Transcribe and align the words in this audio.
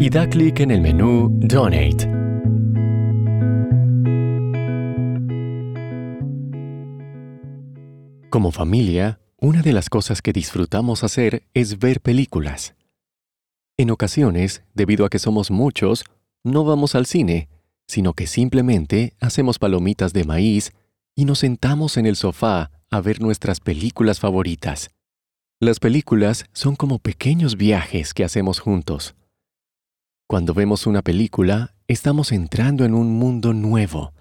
y 0.00 0.10
da 0.10 0.28
clic 0.28 0.60
en 0.60 0.70
el 0.70 0.80
menú 0.80 1.28
Donate. 1.32 2.08
Como 8.30 8.50
familia, 8.50 9.20
una 9.38 9.62
de 9.62 9.72
las 9.72 9.90
cosas 9.90 10.22
que 10.22 10.32
disfrutamos 10.32 11.04
hacer 11.04 11.44
es 11.54 11.78
ver 11.78 12.00
películas. 12.00 12.74
En 13.76 13.90
ocasiones, 13.90 14.62
debido 14.74 15.04
a 15.04 15.10
que 15.10 15.18
somos 15.18 15.50
muchos, 15.50 16.04
no 16.42 16.64
vamos 16.64 16.94
al 16.94 17.06
cine, 17.06 17.48
sino 17.86 18.14
que 18.14 18.26
simplemente 18.26 19.14
hacemos 19.20 19.58
palomitas 19.58 20.12
de 20.12 20.24
maíz 20.24 20.72
y 21.14 21.24
nos 21.26 21.40
sentamos 21.40 21.96
en 21.96 22.06
el 22.06 22.16
sofá 22.16 22.70
a 22.90 23.00
ver 23.00 23.20
nuestras 23.20 23.60
películas 23.60 24.20
favoritas. 24.20 24.90
Las 25.60 25.78
películas 25.78 26.46
son 26.52 26.74
como 26.74 26.98
pequeños 26.98 27.56
viajes 27.56 28.14
que 28.14 28.24
hacemos 28.24 28.58
juntos. 28.58 29.14
Cuando 30.28 30.54
vemos 30.54 30.86
una 30.86 31.02
película, 31.02 31.74
estamos 31.88 32.32
entrando 32.32 32.84
en 32.84 32.94
un 32.94 33.12
mundo 33.18 33.52
nuevo. 33.52 34.12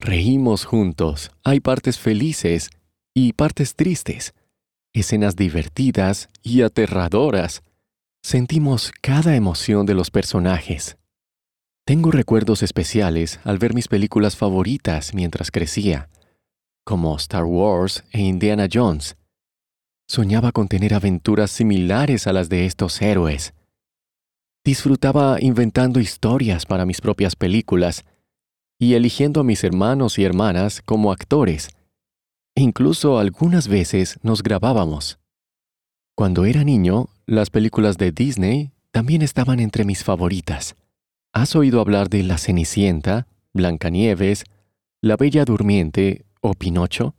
Reímos 0.00 0.64
juntos, 0.64 1.30
hay 1.44 1.60
partes 1.60 1.98
felices 1.98 2.70
y 3.14 3.32
partes 3.32 3.74
tristes, 3.76 4.34
escenas 4.92 5.36
divertidas 5.36 6.28
y 6.42 6.62
aterradoras. 6.62 7.62
Sentimos 8.22 8.92
cada 9.00 9.36
emoción 9.36 9.86
de 9.86 9.94
los 9.94 10.10
personajes. 10.10 10.96
Tengo 11.86 12.10
recuerdos 12.10 12.64
especiales 12.64 13.38
al 13.44 13.58
ver 13.58 13.72
mis 13.72 13.86
películas 13.86 14.36
favoritas 14.36 15.14
mientras 15.14 15.52
crecía, 15.52 16.08
como 16.84 17.16
Star 17.16 17.44
Wars 17.44 18.02
e 18.10 18.20
Indiana 18.20 18.66
Jones. 18.70 19.16
Soñaba 20.08 20.50
con 20.50 20.66
tener 20.66 20.94
aventuras 20.94 21.50
similares 21.52 22.26
a 22.26 22.32
las 22.32 22.48
de 22.48 22.66
estos 22.66 23.00
héroes. 23.00 23.54
Disfrutaba 24.66 25.36
inventando 25.40 26.00
historias 26.00 26.66
para 26.66 26.84
mis 26.84 27.00
propias 27.00 27.36
películas 27.36 28.04
y 28.80 28.94
eligiendo 28.94 29.42
a 29.42 29.44
mis 29.44 29.62
hermanos 29.62 30.18
y 30.18 30.24
hermanas 30.24 30.82
como 30.84 31.12
actores. 31.12 31.68
incluso 32.56 33.20
algunas 33.20 33.68
veces 33.68 34.18
nos 34.24 34.42
grabábamos. 34.42 35.20
Cuando 36.16 36.46
era 36.46 36.64
niño, 36.64 37.10
las 37.26 37.50
películas 37.50 37.96
de 37.96 38.10
Disney 38.10 38.72
también 38.90 39.22
estaban 39.22 39.60
entre 39.60 39.84
mis 39.84 40.02
favoritas. 40.02 40.74
¿Has 41.32 41.54
oído 41.54 41.80
hablar 41.80 42.08
de 42.08 42.24
La 42.24 42.36
Cenicienta, 42.36 43.28
Blancanieves, 43.52 44.42
La 45.00 45.16
Bella 45.16 45.44
Durmiente 45.44 46.24
o 46.40 46.54
Pinocho? 46.54 47.14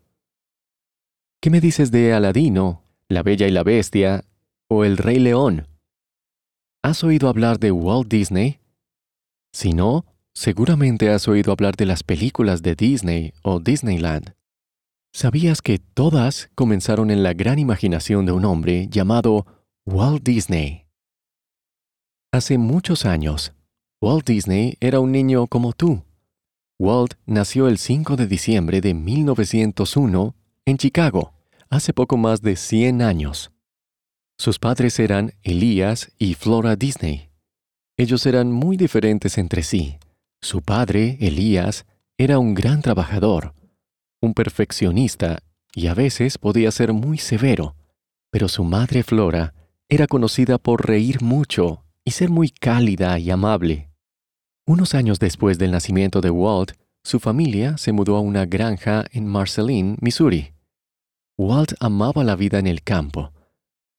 ¿Qué 1.39 1.49
me 1.49 1.61
dices 1.61 1.91
de 1.91 2.11
Aladino, 2.11 2.83
La 3.07 3.23
Bella 3.23 3.47
y 3.47 3.51
la 3.51 3.63
Bestia 3.63 4.25
o 4.67 4.83
El 4.83 4.97
Rey 4.97 5.19
León? 5.19 5.76
¿Has 6.83 7.03
oído 7.03 7.27
hablar 7.27 7.59
de 7.59 7.71
Walt 7.71 8.07
Disney? 8.07 8.59
Si 9.51 9.73
no, 9.73 10.05
seguramente 10.33 11.09
has 11.09 11.27
oído 11.27 11.51
hablar 11.51 11.75
de 11.75 11.85
las 11.85 12.03
películas 12.03 12.61
de 12.61 12.75
Disney 12.75 13.33
o 13.41 13.59
Disneyland. 13.59 14.35
¿Sabías 15.11 15.61
que 15.61 15.79
todas 15.79 16.49
comenzaron 16.53 17.09
en 17.09 17.23
la 17.23 17.33
gran 17.33 17.57
imaginación 17.57 18.25
de 18.25 18.31
un 18.31 18.45
hombre 18.45 18.87
llamado 18.89 19.47
Walt 19.85 20.23
Disney? 20.23 20.85
Hace 22.31 22.57
muchos 22.57 23.05
años, 23.05 23.53
Walt 23.99 24.27
Disney 24.27 24.77
era 24.79 24.99
un 24.99 25.11
niño 25.11 25.47
como 25.47 25.73
tú. 25.73 26.03
Walt 26.77 27.15
nació 27.25 27.67
el 27.67 27.79
5 27.79 28.15
de 28.15 28.27
diciembre 28.27 28.79
de 28.81 28.93
1901 28.93 30.35
en 30.65 30.77
Chicago, 30.77 31.33
hace 31.69 31.93
poco 31.93 32.17
más 32.17 32.43
de 32.43 32.55
100 32.55 33.01
años. 33.01 33.51
Sus 34.39 34.59
padres 34.59 34.99
eran 34.99 35.33
Elías 35.41 36.11
y 36.19 36.35
Flora 36.35 36.75
Disney. 36.75 37.29
Ellos 37.97 38.23
eran 38.27 38.51
muy 38.51 38.77
diferentes 38.77 39.39
entre 39.39 39.63
sí. 39.63 39.97
Su 40.41 40.61
padre, 40.61 41.17
Elías, 41.19 41.87
era 42.19 42.37
un 42.37 42.53
gran 42.53 42.83
trabajador, 42.83 43.55
un 44.21 44.35
perfeccionista 44.35 45.39
y 45.73 45.87
a 45.87 45.95
veces 45.95 46.37
podía 46.37 46.69
ser 46.69 46.93
muy 46.93 47.17
severo, 47.17 47.75
pero 48.29 48.47
su 48.47 48.63
madre 48.63 49.01
Flora 49.01 49.55
era 49.89 50.05
conocida 50.05 50.59
por 50.59 50.87
reír 50.87 51.23
mucho 51.23 51.83
y 52.05 52.11
ser 52.11 52.29
muy 52.29 52.49
cálida 52.49 53.17
y 53.17 53.31
amable. 53.31 53.89
Unos 54.67 54.93
años 54.93 55.17
después 55.17 55.57
del 55.57 55.71
nacimiento 55.71 56.21
de 56.21 56.29
Walt, 56.29 56.73
su 57.03 57.19
familia 57.19 57.77
se 57.79 57.91
mudó 57.91 58.15
a 58.15 58.21
una 58.21 58.45
granja 58.45 59.05
en 59.11 59.25
Marceline, 59.25 59.97
Missouri. 59.99 60.53
Walt 61.37 61.73
amaba 61.79 62.23
la 62.23 62.35
vida 62.35 62.59
en 62.59 62.67
el 62.67 62.83
campo 62.83 63.31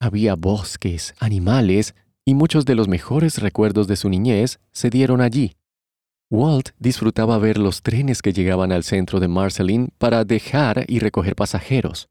había 0.01 0.35
bosques, 0.35 1.15
animales, 1.19 1.95
y 2.25 2.35
muchos 2.35 2.65
de 2.65 2.75
los 2.75 2.89
mejores 2.89 3.39
recuerdos 3.39 3.87
de 3.89 3.97
su 3.97 4.09
niñez 4.09 4.61
se 4.73 4.91
dieron 4.91 5.21
allí. 5.21 5.55
Walt 6.31 6.71
disfrutaba 6.79 7.39
ver 7.39 7.57
los 7.57 7.81
trenes 7.81 8.21
que 8.21 8.35
llegaban 8.35 8.71
al 8.71 8.85
centro 8.85 9.19
de 9.19 9.29
Marceline 9.29 9.89
para 9.97 10.25
dejar 10.25 10.85
y 10.87 10.99
recoger 10.99 11.35
pasajeros. 11.35 12.09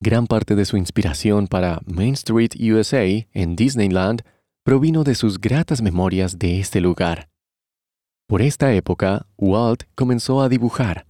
Gran 0.00 0.26
parte 0.26 0.56
de 0.56 0.64
su 0.64 0.76
inspiración 0.76 1.46
para 1.46 1.80
Main 1.86 2.14
Street 2.14 2.50
USA 2.58 3.04
en 3.32 3.54
Disneyland 3.54 4.22
provino 4.64 5.04
de 5.04 5.14
sus 5.14 5.40
gratas 5.40 5.82
memorias 5.82 6.38
de 6.38 6.58
este 6.58 6.80
lugar. 6.80 7.28
Por 8.26 8.42
esta 8.42 8.72
época, 8.72 9.26
Walt 9.36 9.84
comenzó 9.94 10.42
a 10.42 10.48
dibujar. 10.48 11.06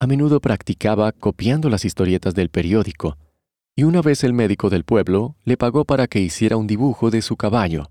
A 0.00 0.06
menudo 0.06 0.40
practicaba 0.40 1.12
copiando 1.12 1.70
las 1.70 1.84
historietas 1.84 2.34
del 2.34 2.50
periódico, 2.50 3.16
y 3.76 3.82
una 3.82 4.02
vez 4.02 4.24
el 4.24 4.32
médico 4.32 4.70
del 4.70 4.84
pueblo 4.84 5.36
le 5.44 5.56
pagó 5.56 5.84
para 5.84 6.06
que 6.06 6.20
hiciera 6.20 6.56
un 6.56 6.66
dibujo 6.66 7.10
de 7.10 7.22
su 7.22 7.36
caballo. 7.36 7.90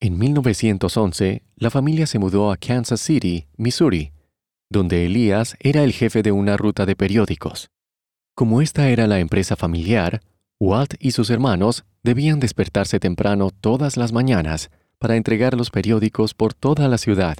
En 0.00 0.16
1911, 0.16 1.42
la 1.56 1.70
familia 1.70 2.06
se 2.06 2.20
mudó 2.20 2.52
a 2.52 2.56
Kansas 2.56 3.00
City, 3.00 3.48
Missouri, 3.56 4.12
donde 4.70 5.06
Elías 5.06 5.56
era 5.60 5.82
el 5.82 5.92
jefe 5.92 6.22
de 6.22 6.30
una 6.30 6.56
ruta 6.56 6.86
de 6.86 6.94
periódicos. 6.94 7.70
Como 8.36 8.62
esta 8.62 8.90
era 8.90 9.08
la 9.08 9.18
empresa 9.18 9.56
familiar, 9.56 10.20
Walt 10.60 10.94
y 11.00 11.10
sus 11.10 11.30
hermanos 11.30 11.84
debían 12.04 12.38
despertarse 12.38 13.00
temprano 13.00 13.50
todas 13.50 13.96
las 13.96 14.12
mañanas 14.12 14.70
para 14.98 15.16
entregar 15.16 15.54
los 15.54 15.70
periódicos 15.70 16.34
por 16.34 16.54
toda 16.54 16.86
la 16.86 16.98
ciudad. 16.98 17.36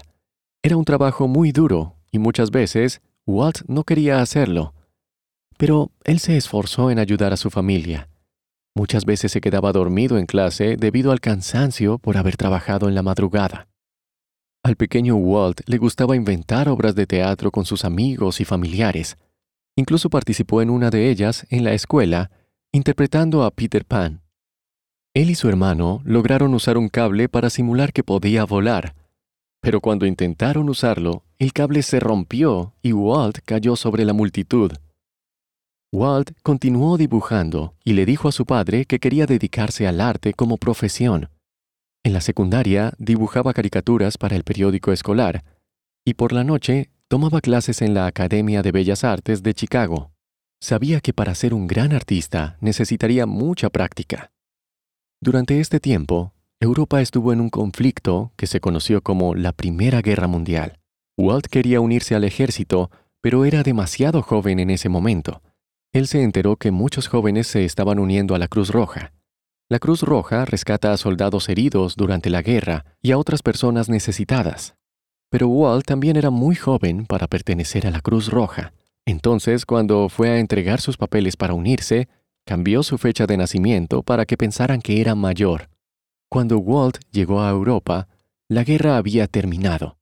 Era 0.62 0.76
un 0.76 0.84
trabajo 0.84 1.28
muy 1.28 1.52
duro 1.52 1.94
y 2.10 2.18
muchas 2.18 2.50
veces 2.50 3.00
Walt 3.26 3.62
no 3.68 3.84
quería 3.84 4.20
hacerlo, 4.20 4.74
pero 5.58 5.90
él 6.04 6.20
se 6.20 6.38
esforzó 6.38 6.90
en 6.90 6.98
ayudar 6.98 7.34
a 7.34 7.36
su 7.36 7.50
familia. 7.50 8.08
Muchas 8.74 9.04
veces 9.04 9.32
se 9.32 9.42
quedaba 9.42 9.72
dormido 9.72 10.16
en 10.16 10.24
clase 10.24 10.76
debido 10.76 11.12
al 11.12 11.20
cansancio 11.20 11.98
por 11.98 12.16
haber 12.16 12.38
trabajado 12.38 12.88
en 12.88 12.94
la 12.94 13.02
madrugada. 13.02 13.68
Al 14.62 14.76
pequeño 14.76 15.16
Walt 15.16 15.60
le 15.66 15.78
gustaba 15.78 16.16
inventar 16.16 16.68
obras 16.68 16.94
de 16.94 17.06
teatro 17.06 17.50
con 17.50 17.64
sus 17.66 17.84
amigos 17.84 18.40
y 18.40 18.44
familiares. 18.44 19.18
Incluso 19.76 20.08
participó 20.08 20.62
en 20.62 20.70
una 20.70 20.90
de 20.90 21.10
ellas 21.10 21.46
en 21.50 21.64
la 21.64 21.72
escuela, 21.72 22.30
interpretando 22.72 23.44
a 23.44 23.50
Peter 23.50 23.84
Pan. 23.84 24.22
Él 25.12 25.30
y 25.30 25.34
su 25.34 25.48
hermano 25.48 26.00
lograron 26.04 26.54
usar 26.54 26.78
un 26.78 26.88
cable 26.88 27.28
para 27.28 27.50
simular 27.50 27.92
que 27.92 28.04
podía 28.04 28.44
volar, 28.44 28.94
pero 29.60 29.80
cuando 29.80 30.06
intentaron 30.06 30.68
usarlo, 30.68 31.24
el 31.38 31.52
cable 31.52 31.82
se 31.82 31.98
rompió 32.00 32.74
y 32.80 32.92
Walt 32.92 33.38
cayó 33.44 33.76
sobre 33.76 34.04
la 34.04 34.12
multitud. 34.12 34.72
Walt 35.90 36.32
continuó 36.42 36.98
dibujando 36.98 37.74
y 37.82 37.94
le 37.94 38.04
dijo 38.04 38.28
a 38.28 38.32
su 38.32 38.44
padre 38.44 38.84
que 38.84 38.98
quería 38.98 39.24
dedicarse 39.24 39.86
al 39.86 40.02
arte 40.02 40.34
como 40.34 40.58
profesión. 40.58 41.30
En 42.04 42.12
la 42.12 42.20
secundaria 42.20 42.92
dibujaba 42.98 43.54
caricaturas 43.54 44.18
para 44.18 44.36
el 44.36 44.44
periódico 44.44 44.92
escolar 44.92 45.44
y 46.04 46.12
por 46.12 46.34
la 46.34 46.44
noche 46.44 46.90
tomaba 47.08 47.40
clases 47.40 47.80
en 47.80 47.94
la 47.94 48.06
Academia 48.06 48.60
de 48.62 48.70
Bellas 48.70 49.02
Artes 49.02 49.42
de 49.42 49.54
Chicago. 49.54 50.12
Sabía 50.60 51.00
que 51.00 51.14
para 51.14 51.34
ser 51.34 51.54
un 51.54 51.66
gran 51.66 51.92
artista 51.92 52.58
necesitaría 52.60 53.24
mucha 53.24 53.70
práctica. 53.70 54.30
Durante 55.22 55.58
este 55.58 55.80
tiempo, 55.80 56.34
Europa 56.60 57.00
estuvo 57.00 57.32
en 57.32 57.40
un 57.40 57.48
conflicto 57.48 58.32
que 58.36 58.46
se 58.46 58.60
conoció 58.60 59.02
como 59.02 59.34
la 59.34 59.52
Primera 59.52 60.02
Guerra 60.02 60.26
Mundial. 60.26 60.80
Walt 61.16 61.46
quería 61.46 61.80
unirse 61.80 62.14
al 62.14 62.24
ejército, 62.24 62.90
pero 63.22 63.46
era 63.46 63.62
demasiado 63.62 64.20
joven 64.20 64.58
en 64.58 64.68
ese 64.68 64.90
momento 64.90 65.40
él 65.92 66.06
se 66.06 66.22
enteró 66.22 66.56
que 66.56 66.70
muchos 66.70 67.08
jóvenes 67.08 67.46
se 67.46 67.64
estaban 67.64 67.98
uniendo 67.98 68.34
a 68.34 68.38
la 68.38 68.48
Cruz 68.48 68.70
Roja. 68.70 69.12
La 69.70 69.78
Cruz 69.78 70.02
Roja 70.02 70.44
rescata 70.44 70.92
a 70.92 70.96
soldados 70.96 71.48
heridos 71.48 71.96
durante 71.96 72.30
la 72.30 72.42
guerra 72.42 72.84
y 73.02 73.12
a 73.12 73.18
otras 73.18 73.42
personas 73.42 73.88
necesitadas. 73.88 74.74
Pero 75.30 75.48
Walt 75.48 75.84
también 75.84 76.16
era 76.16 76.30
muy 76.30 76.54
joven 76.54 77.06
para 77.06 77.26
pertenecer 77.26 77.86
a 77.86 77.90
la 77.90 78.00
Cruz 78.00 78.30
Roja. 78.30 78.72
Entonces, 79.04 79.66
cuando 79.66 80.08
fue 80.08 80.30
a 80.30 80.38
entregar 80.38 80.80
sus 80.80 80.96
papeles 80.96 81.36
para 81.36 81.54
unirse, 81.54 82.08
cambió 82.46 82.82
su 82.82 82.96
fecha 82.96 83.26
de 83.26 83.36
nacimiento 83.36 84.02
para 84.02 84.24
que 84.24 84.38
pensaran 84.38 84.80
que 84.80 85.00
era 85.00 85.14
mayor. 85.14 85.68
Cuando 86.30 86.58
Walt 86.58 86.98
llegó 87.10 87.42
a 87.42 87.50
Europa, 87.50 88.08
la 88.48 88.64
guerra 88.64 88.96
había 88.96 89.26
terminado. 89.26 89.98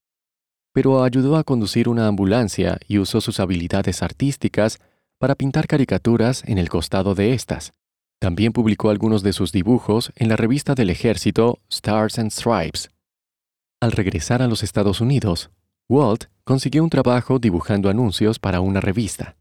Pero 0.72 1.02
ayudó 1.02 1.36
a 1.36 1.44
conducir 1.44 1.88
una 1.88 2.06
ambulancia 2.06 2.78
y 2.86 2.98
usó 2.98 3.20
sus 3.20 3.40
habilidades 3.40 4.02
artísticas 4.02 4.78
para 5.18 5.34
pintar 5.34 5.66
caricaturas 5.66 6.42
en 6.46 6.58
el 6.58 6.68
costado 6.68 7.14
de 7.14 7.32
estas. 7.32 7.72
También 8.18 8.52
publicó 8.52 8.90
algunos 8.90 9.22
de 9.22 9.32
sus 9.32 9.52
dibujos 9.52 10.12
en 10.16 10.28
la 10.28 10.36
revista 10.36 10.74
del 10.74 10.90
ejército 10.90 11.60
Stars 11.70 12.18
and 12.18 12.30
Stripes. 12.30 12.90
Al 13.80 13.92
regresar 13.92 14.42
a 14.42 14.46
los 14.46 14.62
Estados 14.62 15.00
Unidos, 15.00 15.50
Walt 15.88 16.24
consiguió 16.44 16.82
un 16.82 16.90
trabajo 16.90 17.38
dibujando 17.38 17.90
anuncios 17.90 18.38
para 18.38 18.60
una 18.60 18.80
revista. 18.80 19.36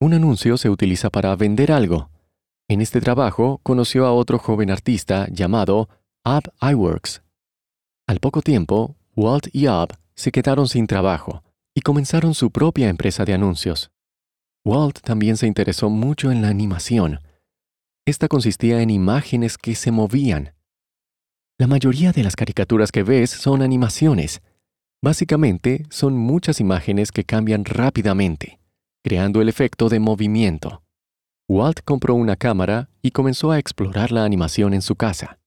Un 0.00 0.14
anuncio 0.14 0.56
se 0.56 0.70
utiliza 0.70 1.10
para 1.10 1.34
vender 1.36 1.70
algo. 1.70 2.10
En 2.68 2.80
este 2.80 3.00
trabajo 3.00 3.60
conoció 3.62 4.06
a 4.06 4.12
otro 4.12 4.38
joven 4.38 4.70
artista 4.70 5.26
llamado 5.30 5.88
Ab 6.24 6.52
Iworks. 6.60 7.22
Al 8.06 8.18
poco 8.18 8.42
tiempo, 8.42 8.96
Walt 9.14 9.48
y 9.52 9.66
Ab 9.66 9.98
se 10.14 10.32
quedaron 10.32 10.68
sin 10.68 10.86
trabajo 10.86 11.42
y 11.74 11.82
comenzaron 11.82 12.34
su 12.34 12.50
propia 12.50 12.88
empresa 12.88 13.24
de 13.24 13.34
anuncios. 13.34 13.90
Walt 14.70 15.00
también 15.00 15.36
se 15.36 15.48
interesó 15.48 15.90
mucho 15.90 16.30
en 16.30 16.42
la 16.42 16.48
animación. 16.48 17.18
Esta 18.06 18.28
consistía 18.28 18.80
en 18.82 18.90
imágenes 18.90 19.58
que 19.58 19.74
se 19.74 19.90
movían. 19.90 20.54
La 21.58 21.66
mayoría 21.66 22.12
de 22.12 22.22
las 22.22 22.36
caricaturas 22.36 22.92
que 22.92 23.02
ves 23.02 23.30
son 23.30 23.62
animaciones. 23.62 24.42
Básicamente, 25.02 25.86
son 25.90 26.16
muchas 26.16 26.60
imágenes 26.60 27.10
que 27.10 27.24
cambian 27.24 27.64
rápidamente, 27.64 28.60
creando 29.02 29.42
el 29.42 29.48
efecto 29.48 29.88
de 29.88 29.98
movimiento. 29.98 30.84
Walt 31.48 31.80
compró 31.84 32.14
una 32.14 32.36
cámara 32.36 32.90
y 33.02 33.10
comenzó 33.10 33.50
a 33.50 33.58
explorar 33.58 34.12
la 34.12 34.24
animación 34.24 34.72
en 34.72 34.82
su 34.82 34.94
casa. 34.94 35.40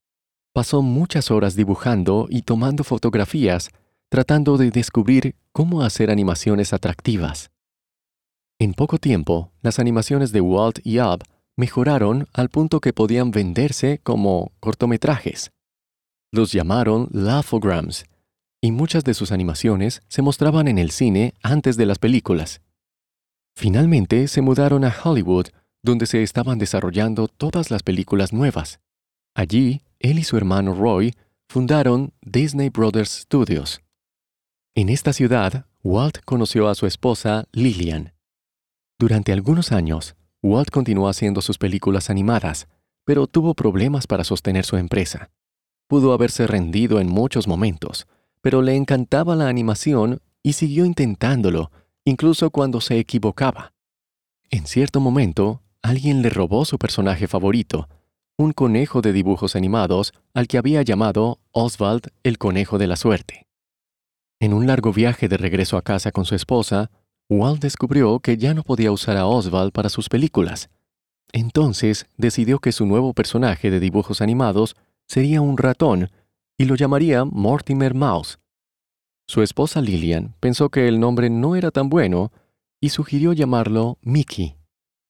Pasó 0.52 0.82
muchas 0.82 1.30
horas 1.30 1.56
dibujando 1.56 2.26
y 2.28 2.42
tomando 2.42 2.84
fotografías, 2.84 3.70
tratando 4.10 4.58
de 4.58 4.70
descubrir 4.70 5.34
cómo 5.52 5.80
hacer 5.80 6.10
animaciones 6.10 6.74
atractivas. 6.74 7.53
En 8.64 8.72
poco 8.72 8.96
tiempo, 8.96 9.52
las 9.60 9.78
animaciones 9.78 10.32
de 10.32 10.40
Walt 10.40 10.78
y 10.84 10.96
Ab 10.96 11.22
mejoraron 11.54 12.28
al 12.32 12.48
punto 12.48 12.80
que 12.80 12.94
podían 12.94 13.30
venderse 13.30 14.00
como 14.02 14.52
cortometrajes. 14.58 15.50
Los 16.32 16.50
llamaron 16.50 17.08
Laugh-O-Grams, 17.10 18.06
y 18.62 18.72
muchas 18.72 19.04
de 19.04 19.12
sus 19.12 19.32
animaciones 19.32 20.00
se 20.08 20.22
mostraban 20.22 20.66
en 20.66 20.78
el 20.78 20.92
cine 20.92 21.34
antes 21.42 21.76
de 21.76 21.84
las 21.84 21.98
películas. 21.98 22.62
Finalmente 23.54 24.28
se 24.28 24.40
mudaron 24.40 24.86
a 24.86 24.94
Hollywood, 25.04 25.48
donde 25.82 26.06
se 26.06 26.22
estaban 26.22 26.58
desarrollando 26.58 27.28
todas 27.28 27.70
las 27.70 27.82
películas 27.82 28.32
nuevas. 28.32 28.80
Allí, 29.34 29.82
él 29.98 30.18
y 30.18 30.24
su 30.24 30.38
hermano 30.38 30.72
Roy 30.72 31.12
fundaron 31.50 32.14
Disney 32.22 32.70
Brothers 32.70 33.10
Studios. 33.10 33.82
En 34.74 34.88
esta 34.88 35.12
ciudad, 35.12 35.66
Walt 35.82 36.20
conoció 36.24 36.70
a 36.70 36.74
su 36.74 36.86
esposa 36.86 37.44
Lillian. 37.52 38.13
Durante 39.04 39.34
algunos 39.34 39.70
años, 39.70 40.16
Walt 40.42 40.70
continuó 40.70 41.10
haciendo 41.10 41.42
sus 41.42 41.58
películas 41.58 42.08
animadas, 42.08 42.68
pero 43.04 43.26
tuvo 43.26 43.52
problemas 43.52 44.06
para 44.06 44.24
sostener 44.24 44.64
su 44.64 44.78
empresa. 44.78 45.30
Pudo 45.88 46.14
haberse 46.14 46.46
rendido 46.46 46.98
en 47.00 47.08
muchos 47.10 47.46
momentos, 47.46 48.06
pero 48.40 48.62
le 48.62 48.76
encantaba 48.76 49.36
la 49.36 49.48
animación 49.48 50.22
y 50.42 50.54
siguió 50.54 50.86
intentándolo, 50.86 51.70
incluso 52.06 52.48
cuando 52.48 52.80
se 52.80 52.98
equivocaba. 52.98 53.74
En 54.48 54.66
cierto 54.66 55.00
momento, 55.00 55.60
alguien 55.82 56.22
le 56.22 56.30
robó 56.30 56.64
su 56.64 56.78
personaje 56.78 57.28
favorito, 57.28 57.90
un 58.38 58.52
conejo 58.52 59.02
de 59.02 59.12
dibujos 59.12 59.54
animados 59.54 60.14
al 60.32 60.48
que 60.48 60.56
había 60.56 60.80
llamado 60.80 61.40
Oswald 61.50 62.08
el 62.22 62.38
conejo 62.38 62.78
de 62.78 62.86
la 62.86 62.96
suerte. 62.96 63.48
En 64.40 64.54
un 64.54 64.66
largo 64.66 64.94
viaje 64.94 65.28
de 65.28 65.36
regreso 65.36 65.76
a 65.76 65.82
casa 65.82 66.10
con 66.10 66.24
su 66.24 66.34
esposa, 66.34 66.90
Walt 67.30 67.60
descubrió 67.60 68.20
que 68.20 68.36
ya 68.36 68.54
no 68.54 68.62
podía 68.62 68.92
usar 68.92 69.16
a 69.16 69.26
Oswald 69.26 69.72
para 69.72 69.88
sus 69.88 70.08
películas. 70.08 70.68
Entonces 71.32 72.06
decidió 72.16 72.58
que 72.58 72.72
su 72.72 72.86
nuevo 72.86 73.12
personaje 73.14 73.70
de 73.70 73.80
dibujos 73.80 74.20
animados 74.20 74.76
sería 75.06 75.40
un 75.40 75.56
ratón 75.56 76.10
y 76.58 76.66
lo 76.66 76.74
llamaría 76.74 77.24
Mortimer 77.24 77.94
Mouse. 77.94 78.38
Su 79.26 79.42
esposa 79.42 79.80
Lillian 79.80 80.34
pensó 80.38 80.68
que 80.68 80.86
el 80.86 81.00
nombre 81.00 81.30
no 81.30 81.56
era 81.56 81.70
tan 81.70 81.88
bueno 81.88 82.30
y 82.80 82.90
sugirió 82.90 83.32
llamarlo 83.32 83.98
Mickey. 84.02 84.56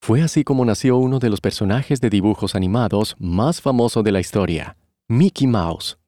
Fue 0.00 0.22
así 0.22 0.44
como 0.44 0.64
nació 0.64 0.98
uno 0.98 1.18
de 1.18 1.30
los 1.30 1.40
personajes 1.40 2.00
de 2.00 2.10
dibujos 2.10 2.54
animados 2.54 3.16
más 3.18 3.60
famoso 3.60 4.02
de 4.02 4.12
la 4.12 4.20
historia, 4.20 4.76
Mickey 5.08 5.46
Mouse. 5.46 5.98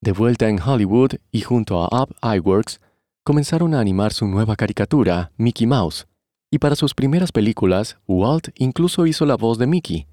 De 0.00 0.12
vuelta 0.12 0.48
en 0.48 0.60
Hollywood 0.60 1.12
y 1.30 1.42
junto 1.42 1.82
a 1.82 2.02
Up 2.02 2.16
Iworks, 2.22 2.80
comenzaron 3.26 3.74
a 3.74 3.80
animar 3.80 4.12
su 4.12 4.28
nueva 4.28 4.54
caricatura, 4.54 5.32
Mickey 5.36 5.66
Mouse, 5.66 6.06
y 6.48 6.60
para 6.60 6.76
sus 6.76 6.94
primeras 6.94 7.32
películas, 7.32 7.98
Walt 8.06 8.50
incluso 8.54 9.04
hizo 9.04 9.26
la 9.26 9.34
voz 9.34 9.58
de 9.58 9.66
Mickey. 9.66 10.06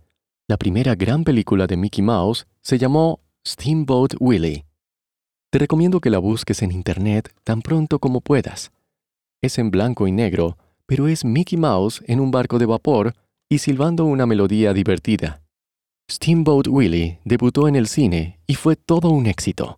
La 0.48 0.58
primera 0.58 0.96
gran 0.96 1.24
película 1.24 1.68
de 1.68 1.78
Mickey 1.78 2.04
Mouse 2.04 2.48
se 2.64 2.80
llamó 2.80 3.20
Steamboat 3.48 4.16
Willie. 4.20 4.66
Te 5.52 5.60
recomiendo 5.60 6.00
que 6.00 6.10
la 6.10 6.18
busques 6.18 6.64
en 6.64 6.72
Internet 6.72 7.32
tan 7.44 7.62
pronto 7.62 8.00
como 8.00 8.20
puedas. 8.20 8.72
Es 9.44 9.60
en 9.60 9.70
blanco 9.70 10.08
y 10.08 10.12
negro, 10.12 10.58
pero 10.88 11.08
es 11.08 11.24
Mickey 11.24 11.60
Mouse 11.60 12.02
en 12.08 12.20
un 12.20 12.32
barco 12.32 12.58
de 12.58 12.66
vapor 12.66 13.14
y 13.48 13.60
silbando 13.60 14.06
una 14.06 14.26
melodía 14.26 14.74
divertida. 14.74 15.44
Steamboat 16.10 16.68
Willie 16.68 17.20
debutó 17.26 17.68
en 17.68 17.76
el 17.76 17.86
cine 17.88 18.40
y 18.48 18.56
fue 18.56 18.76
todo 18.76 19.10
un 19.10 19.28
éxito. 19.28 19.78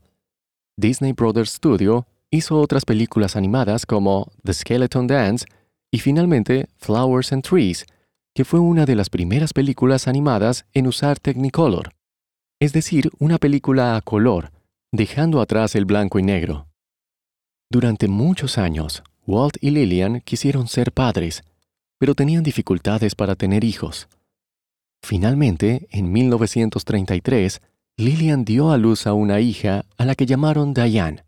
Disney 0.78 1.12
Brothers 1.12 1.50
Studio 1.50 2.08
hizo 2.36 2.60
otras 2.60 2.86
películas 2.86 3.36
animadas 3.36 3.86
como 3.86 4.32
The 4.44 4.54
Skeleton 4.54 5.08
Dance 5.08 5.46
y 5.92 6.00
finalmente 6.00 6.68
Flowers 6.78 7.34
and 7.34 7.44
Trees, 7.44 7.86
que 8.36 8.46
fue 8.46 8.60
una 8.60 8.86
de 8.86 8.96
las 8.96 9.10
primeras 9.10 9.54
películas 9.54 10.08
animadas 10.08 10.66
en 10.74 10.88
usar 10.88 11.20
Technicolor, 11.20 11.94
es 12.60 12.74
decir, 12.74 13.10
una 13.20 13.38
película 13.38 13.96
a 13.96 14.02
color, 14.02 14.52
dejando 14.92 15.42
atrás 15.42 15.76
el 15.76 15.86
blanco 15.86 16.20
y 16.20 16.24
negro. 16.24 16.68
Durante 17.72 18.08
muchos 18.08 18.58
años, 18.58 19.04
Walt 19.26 19.58
y 19.62 19.72
Lillian 19.72 20.22
quisieron 20.22 20.68
ser 20.68 20.92
padres, 20.92 21.44
pero 21.98 22.14
tenían 22.14 22.44
dificultades 22.44 23.16
para 23.16 23.36
tener 23.36 23.64
hijos. 23.64 24.08
Finalmente, 25.02 25.88
en 25.92 26.12
1933, 26.12 27.62
Lillian 27.98 28.46
dio 28.46 28.72
a 28.72 28.78
luz 28.78 29.08
a 29.08 29.14
una 29.14 29.40
hija 29.40 29.86
a 29.98 30.06
la 30.06 30.16
que 30.16 30.26
llamaron 30.26 30.74
Diane. 30.74 31.25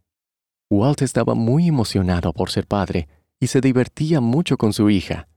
Walt 0.69 1.01
estaba 1.01 1.33
muy 1.33 1.67
emocionado 1.67 2.33
por 2.33 2.50
ser 2.50 2.67
padre 2.67 3.07
y 3.39 3.47
se 3.47 3.62
divertía 3.62 4.19
mucho 4.19 4.57
con 4.57 4.74
su 4.74 4.89
hija. 4.89 5.29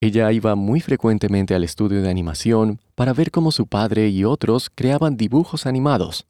Ella 0.00 0.32
iba 0.32 0.54
muy 0.54 0.80
frecuentemente 0.80 1.54
al 1.54 1.64
estudio 1.64 2.02
de 2.02 2.10
animación 2.10 2.80
para 2.94 3.12
ver 3.12 3.30
cómo 3.30 3.52
su 3.52 3.66
padre 3.66 4.08
y 4.08 4.24
otros 4.24 4.70
creaban 4.74 5.16
dibujos 5.16 5.66
animados. 5.66 6.26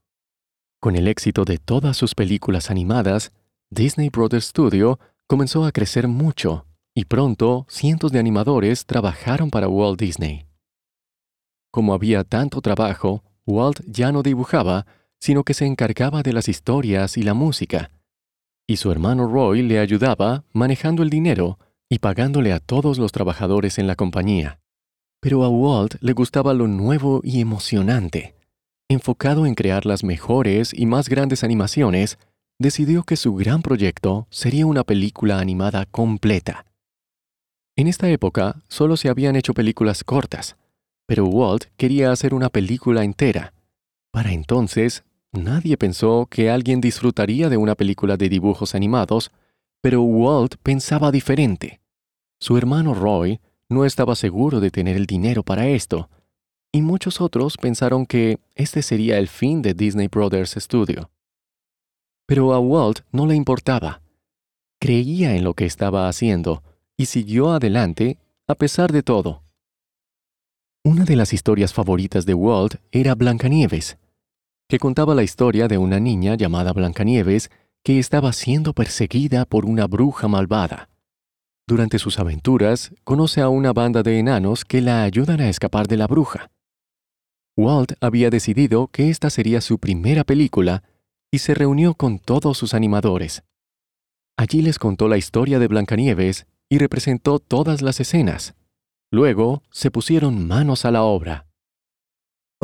Con 0.81 0.97
el 0.97 1.09
éxito 1.09 1.45
de 1.45 1.59
todas 1.59 1.97
sus 1.97 2.15
películas 2.15 2.71
animadas, 2.71 3.33
Disney 3.71 4.11
Brothers 4.11 4.47
Studio 4.47 4.99
comenzó 5.27 5.65
a 5.65 5.73
crecer 5.73 6.09
mucho 6.09 6.67
y 6.95 7.07
pronto 7.07 7.67
cientos 7.69 8.13
de 8.13 8.19
animadores 8.19 8.87
trabajaron 8.87 9.51
para 9.51 9.69
Walt 9.69 9.99
Disney. 9.99 10.47
Como 11.71 11.95
había 11.95 12.23
tanto 12.23 12.61
trabajo, 12.61 13.25
Walt 13.47 13.81
ya 13.87 14.13
no 14.13 14.23
dibujaba, 14.23 14.87
sino 15.19 15.43
que 15.43 15.55
se 15.55 15.67
encargaba 15.67 16.23
de 16.23 16.33
las 16.33 16.49
historias 16.49 17.17
y 17.17 17.23
la 17.23 17.35
música. 17.35 17.91
Y 18.67 18.77
su 18.77 18.91
hermano 18.91 19.27
Roy 19.27 19.63
le 19.63 19.79
ayudaba 19.79 20.45
manejando 20.53 21.03
el 21.03 21.11
dinero 21.11 21.59
y 21.89 21.99
pagándole 21.99 22.53
a 22.53 22.61
todos 22.61 22.99
los 22.99 23.13
trabajadores 23.13 23.79
en 23.79 23.87
la 23.87 23.95
compañía. 23.95 24.59
Pero 25.21 25.45
a 25.45 25.49
Walt 25.49 25.97
le 26.01 26.13
gustaba 26.13 26.55
lo 26.55 26.67
nuevo 26.67 27.21
y 27.23 27.41
emocionante. 27.41 28.35
Enfocado 28.89 29.47
en 29.47 29.55
crear 29.55 29.87
las 29.87 30.05
mejores 30.05 30.73
y 30.75 30.87
más 30.87 31.09
grandes 31.09 31.45
animaciones, 31.45 32.19
decidió 32.59 33.03
que 33.03 33.17
su 33.17 33.35
gran 33.35 33.63
proyecto 33.63 34.27
sería 34.31 34.67
una 34.67 34.85
película 34.85 35.39
animada 35.39 35.87
completa. 35.87 36.67
En 37.77 37.89
esta 37.89 38.09
época 38.09 38.63
solo 38.69 38.97
se 38.97 39.09
habían 39.09 39.37
hecho 39.37 39.53
películas 39.53 40.05
cortas, 40.05 40.57
pero 41.07 41.27
Walt 41.27 41.65
quería 41.77 42.13
hacer 42.13 42.33
una 42.33 42.49
película 42.49 43.05
entera. 43.05 43.53
Para 44.13 44.33
entonces, 44.33 45.05
nadie 45.37 45.77
pensó 45.77 46.27
que 46.31 46.51
alguien 46.51 46.81
disfrutaría 46.81 47.49
de 47.49 47.57
una 47.57 47.75
película 47.75 48.17
de 48.17 48.29
dibujos 48.29 48.75
animados, 48.75 49.31
pero 49.81 50.03
Walt 50.03 50.57
pensaba 50.63 51.11
diferente. 51.11 51.81
Su 52.41 52.57
hermano 52.57 52.95
Roy 52.95 53.41
no 53.69 53.85
estaba 53.85 54.15
seguro 54.15 54.61
de 54.61 54.71
tener 54.71 54.97
el 54.97 55.07
dinero 55.07 55.43
para 55.43 55.67
esto, 55.67 56.09
y 56.73 56.83
muchos 56.83 57.21
otros 57.21 57.57
pensaron 57.57 58.07
que 58.07 58.39
este 58.55 58.83
sería 58.83 59.19
el 59.19 59.29
fin 59.29 59.63
de 59.63 59.75
Disney 59.75 60.09
Brothers 60.09 60.57
Studio. 60.59 61.11
Pero 62.27 62.53
a 62.53 62.59
Walt 62.59 63.01
no 63.13 63.27
le 63.27 63.35
importaba. 63.35 64.03
Creía 64.81 65.37
en 65.37 65.45
lo 65.45 65.55
que 65.55 65.67
estaba 65.67 66.09
haciendo 66.09 66.63
y 66.97 67.07
siguió 67.07 67.53
adelante 67.53 68.19
a 68.47 68.55
pesar 68.55 68.93
de 68.93 69.03
todo. 69.03 69.43
Una 70.83 71.05
de 71.05 71.17
las 71.17 71.33
historias 71.33 71.73
favoritas 71.73 72.27
de 72.27 72.35
Walt 72.35 72.77
era 72.93 73.15
Blancanieves, 73.15 73.97
que 74.69 74.79
contaba 74.79 75.15
la 75.15 75.23
historia 75.23 75.69
de 75.69 75.79
una 75.79 76.01
niña 76.01 76.35
llamada 76.37 76.73
Blancanieves 76.73 77.51
que 77.83 77.99
estaba 77.99 78.33
siendo 78.33 78.73
perseguida 78.73 79.45
por 79.45 79.67
una 79.67 79.87
bruja 79.87 80.27
malvada. 80.27 80.89
Durante 81.67 81.99
sus 81.99 82.19
aventuras, 82.19 82.93
conoce 83.05 83.41
a 83.41 83.49
una 83.49 83.73
banda 83.73 84.03
de 84.03 84.19
enanos 84.19 84.65
que 84.65 84.81
la 84.81 85.03
ayudan 85.03 85.41
a 85.41 85.49
escapar 85.49 85.87
de 85.87 85.97
la 85.97 86.07
bruja. 86.07 86.51
Walt 87.57 87.93
había 88.01 88.31
decidido 88.31 88.89
que 88.89 89.11
esta 89.11 89.31
sería 89.31 89.61
su 89.61 89.79
primera 89.79 90.25
película 90.25 90.83
y 91.31 91.39
se 91.39 91.55
reunió 91.55 91.95
con 91.95 92.19
todos 92.19 92.59
sus 92.59 92.75
animadores. 92.75 93.45
Allí 94.37 94.63
les 94.63 94.79
contó 94.79 95.09
la 95.09 95.17
historia 95.17 95.59
de 95.59 95.69
Blancanieves 95.69 96.47
y 96.69 96.79
representó 96.79 97.39
todas 97.39 97.83
las 97.83 98.01
escenas. 98.01 98.55
Luego 99.11 99.63
se 99.71 99.91
pusieron 99.91 100.47
manos 100.47 100.85
a 100.85 100.91
la 100.91 101.03
obra. 101.03 101.47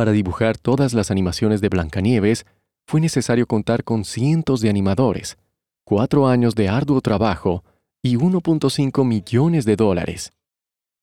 Para 0.00 0.12
dibujar 0.12 0.57
todas 0.57 0.95
las 0.95 1.11
animaciones 1.11 1.61
de 1.61 1.69
Blancanieves, 1.69 2.47
fue 2.87 3.02
necesario 3.02 3.47
contar 3.47 3.85
con 3.85 4.07
cientos 4.07 4.62
de 4.62 4.71
animadores, 4.71 5.37
cuatro 5.85 6.26
años 6.26 6.54
de 6.54 6.71
arduo 6.71 7.02
trabajo 7.02 7.64
y 8.02 8.16
1.5 8.16 9.04
millones 9.04 9.66
de 9.66 9.76
dólares. 9.76 10.33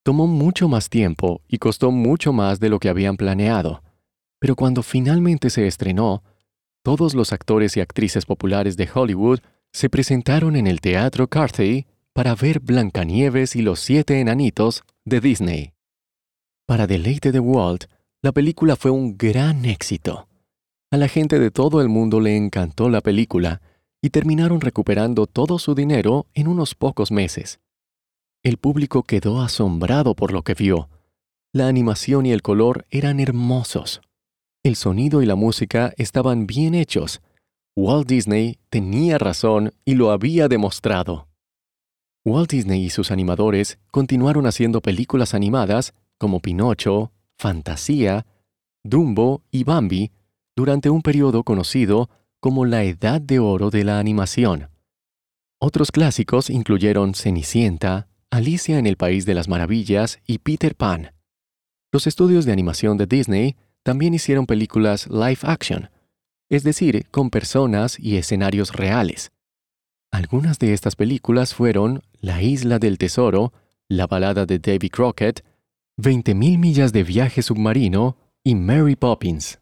Tomó 0.04 0.26
mucho 0.26 0.68
más 0.68 0.90
tiempo 0.90 1.44
y 1.48 1.60
costó 1.60 1.92
mucho 1.92 2.34
más 2.34 2.60
de 2.60 2.70
lo 2.70 2.80
que 2.80 2.90
habían 2.90 3.18
planeado, 3.18 3.84
pero 4.40 4.56
cuando 4.56 4.82
finalmente 4.82 5.52
se 5.52 5.68
estrenó, 5.68 6.24
todos 6.82 7.14
los 7.14 7.32
actores 7.34 7.78
y 7.78 7.82
actrices 7.82 8.26
populares 8.26 8.78
de 8.78 8.90
Hollywood 8.92 9.42
se 9.72 9.92
presentaron 9.92 10.56
en 10.56 10.66
el 10.66 10.82
Teatro 10.82 11.28
Carthay 11.28 11.86
para 12.14 12.34
ver 12.34 12.62
Blancanieves 12.62 13.56
y 13.56 13.62
los 13.62 13.80
siete 13.80 14.20
enanitos 14.20 14.82
de 15.06 15.22
Disney. 15.22 15.74
Para 16.66 16.88
deleite 16.88 17.32
de 17.32 17.40
Walt, 17.40 17.86
la 18.28 18.34
película 18.34 18.76
fue 18.76 18.92
un 18.92 19.18
gran 19.18 19.64
éxito. 19.64 20.28
A 20.92 20.98
la 20.98 21.08
gente 21.08 21.40
de 21.40 21.50
todo 21.50 21.80
el 21.80 21.88
mundo 21.88 22.20
le 22.20 22.36
encantó 22.36 22.90
la 22.90 23.00
película 23.00 23.62
y 24.02 24.10
terminaron 24.10 24.60
recuperando 24.60 25.28
todo 25.28 25.58
su 25.60 25.76
dinero 25.76 26.26
en 26.34 26.50
unos 26.50 26.76
pocos 26.76 27.10
meses. 27.10 27.62
El 28.44 28.58
público 28.58 29.04
quedó 29.04 29.40
asombrado 29.40 30.14
por 30.14 30.34
lo 30.34 30.42
que 30.42 30.56
vio. 30.56 30.90
La 31.54 31.70
animación 31.70 32.26
y 32.26 32.34
el 32.34 32.42
color 32.42 32.86
eran 32.90 33.22
hermosos. 33.22 34.02
El 34.62 34.76
sonido 34.76 35.22
y 35.22 35.26
la 35.26 35.36
música 35.36 35.94
estaban 35.96 36.48
bien 36.48 36.76
hechos. 36.76 37.22
Walt 37.78 38.10
Disney 38.10 38.60
tenía 38.70 39.18
razón 39.18 39.72
y 39.86 39.96
lo 39.96 40.12
había 40.12 40.50
demostrado. 40.50 41.30
Walt 42.26 42.52
Disney 42.52 42.84
y 42.84 42.90
sus 42.90 43.10
animadores 43.10 43.80
continuaron 43.90 44.48
haciendo 44.48 44.82
películas 44.82 45.34
animadas 45.34 45.94
como 46.18 46.42
Pinocho, 46.42 47.14
Fantasía, 47.38 48.26
Dumbo 48.84 49.44
y 49.52 49.64
Bambi 49.64 50.12
durante 50.56 50.90
un 50.90 51.02
periodo 51.02 51.44
conocido 51.44 52.10
como 52.40 52.66
la 52.66 52.84
Edad 52.84 53.22
de 53.22 53.40
Oro 53.40 53.70
de 53.70 53.84
la 53.84 54.00
animación. 54.00 54.70
Otros 55.60 55.92
clásicos 55.92 56.50
incluyeron 56.50 57.14
Cenicienta, 57.14 58.08
Alicia 58.30 58.78
en 58.78 58.88
el 58.88 58.98
País 58.98 59.26
de 59.26 59.34
las 59.34 59.48
Maravillas 59.48 60.20
y 60.26 60.40
Peter 60.40 60.76
Pan. 60.76 61.14
Los 61.92 62.08
estudios 62.08 62.46
de 62.46 62.52
animación 62.52 62.98
de 62.98 63.06
Disney 63.06 63.56
también 63.84 64.14
hicieron 64.14 64.46
películas 64.46 65.08
live 65.08 65.40
action, 65.44 65.90
es 66.50 66.64
decir, 66.64 67.08
con 67.10 67.30
personas 67.30 68.00
y 68.00 68.18
escenarios 68.18 68.74
reales. 68.74 69.32
Algunas 70.12 70.60
de 70.60 70.74
estas 70.74 70.96
películas 70.96 71.54
fueron 71.54 72.04
La 72.20 72.42
Isla 72.42 72.80
del 72.80 72.98
Tesoro, 72.98 73.54
La 73.88 74.08
balada 74.08 74.46
de 74.46 74.60
Davy 74.60 74.90
Crockett, 74.90 75.44
20.000 76.00 76.60
millas 76.60 76.94
de 76.94 77.04
viaje 77.04 77.42
submarino 77.42 78.18
y 78.44 78.54
Mary 78.54 78.96
Poppins. 78.96 79.60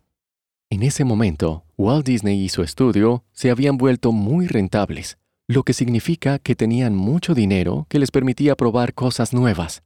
En 0.69 0.83
ese 0.83 1.05
momento, 1.05 1.63
Walt 1.77 2.05
Disney 2.05 2.43
y 2.43 2.49
su 2.49 2.61
estudio 2.61 3.23
se 3.31 3.51
habían 3.51 3.77
vuelto 3.77 4.11
muy 4.11 4.47
rentables, 4.47 5.17
lo 5.47 5.63
que 5.63 5.71
significa 5.71 6.39
que 6.39 6.53
tenían 6.53 6.93
mucho 6.93 7.33
dinero 7.33 7.87
que 7.87 7.99
les 7.99 8.11
permitía 8.11 8.57
probar 8.57 8.93
cosas 8.93 9.31
nuevas. 9.33 9.83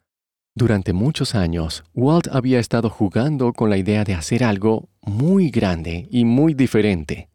Durante 0.56 0.92
muchos 0.92 1.36
años, 1.36 1.84
Walt 1.94 2.28
había 2.32 2.60
estado 2.60 2.90
jugando 2.90 3.54
con 3.54 3.70
la 3.70 3.78
idea 3.78 4.04
de 4.04 4.16
hacer 4.16 4.44
algo 4.44 4.90
muy 5.02 5.52
grande 5.52 6.08
y 6.10 6.26
muy 6.26 6.56
diferente. 6.56 7.30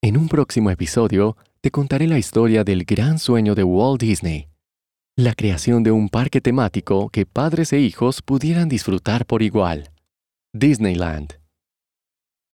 En 0.00 0.16
un 0.16 0.28
próximo 0.28 0.70
episodio, 0.70 1.36
te 1.60 1.72
contaré 1.72 2.06
la 2.06 2.18
historia 2.18 2.62
del 2.62 2.84
gran 2.84 3.18
sueño 3.18 3.56
de 3.56 3.64
Walt 3.64 4.00
Disney, 4.00 4.46
la 5.18 5.32
creación 5.32 5.82
de 5.82 5.92
un 5.92 6.10
parque 6.10 6.42
temático 6.42 7.08
que 7.08 7.24
padres 7.24 7.72
e 7.72 7.80
hijos 7.80 8.20
pudieran 8.20 8.68
disfrutar 8.68 9.24
por 9.24 9.40
igual. 9.40 9.88
Disneyland. 10.52 11.45